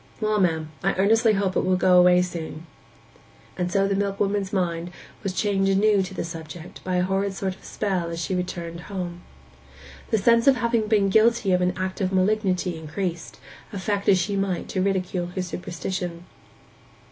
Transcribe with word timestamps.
'Well, 0.19 0.39
ma'am, 0.41 0.71
I 0.83 0.95
earnestly 0.95 1.33
hope 1.33 1.55
it 1.55 1.59
will 1.63 1.75
go 1.75 1.99
away 1.99 2.23
soon.' 2.23 2.65
And 3.55 3.71
so 3.71 3.87
the 3.87 3.93
milkwoman's 3.93 4.51
mind 4.51 4.89
was 5.21 5.31
chained 5.31 5.69
anew 5.69 6.01
to 6.01 6.15
the 6.15 6.23
subject 6.23 6.83
by 6.83 6.95
a 6.95 7.03
horrid 7.03 7.35
sort 7.35 7.53
of 7.55 7.63
spell 7.63 8.09
as 8.09 8.19
she 8.19 8.33
returned 8.33 8.79
home. 8.89 9.21
The 10.09 10.17
sense 10.17 10.47
of 10.47 10.55
having 10.55 10.87
been 10.87 11.09
guilty 11.09 11.51
of 11.51 11.61
an 11.61 11.75
act 11.77 12.01
of 12.01 12.11
malignity 12.11 12.79
increased, 12.79 13.39
affect 13.71 14.09
as 14.09 14.17
she 14.17 14.35
might 14.35 14.67
to 14.69 14.81
ridicule 14.81 15.27
her 15.35 15.43
superstition. 15.43 16.25